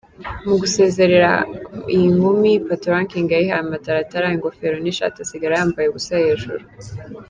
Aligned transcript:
Mu 0.47 0.55
gusezera 0.61 1.31
iyi 1.93 2.07
nkumi, 2.15 2.51
Patoranking 2.67 3.27
yayihaye 3.33 3.61
amataratara, 3.65 4.33
ingofero 4.35 4.75
n’ishati 4.79 5.17
asigara 5.23 5.57
yambaye 5.59 5.87
ubusa 5.89 6.13
hejuru. 6.25 6.63